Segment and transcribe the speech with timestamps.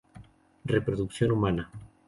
[0.65, 1.69] Reproducción humana.